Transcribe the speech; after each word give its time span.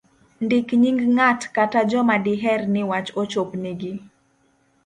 ndik 0.43 0.67
nying' 0.81 1.05
ng'at 1.15 1.41
kata 1.55 1.79
joma 1.89 2.15
diher 2.25 2.61
ni 2.73 2.81
wach 2.89 3.09
ochop 3.21 3.49
nigi 3.63 3.93